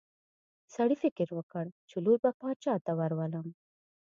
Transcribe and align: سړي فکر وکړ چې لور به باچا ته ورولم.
سړي 0.75 0.95
فکر 1.03 1.27
وکړ 1.37 1.65
چې 1.89 1.95
لور 2.05 2.17
به 2.23 2.31
باچا 2.39 2.73
ته 2.85 2.91
ورولم. 2.99 3.47